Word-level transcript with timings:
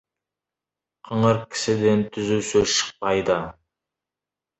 Қыңыр 1.09 1.39
кісіден 1.55 2.01
түзу 2.15 2.39
сөз 2.47 2.73
шықпайды. 2.79 3.37